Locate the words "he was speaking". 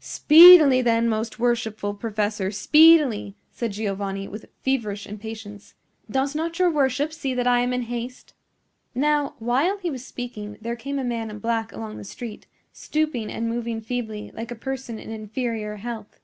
9.78-10.58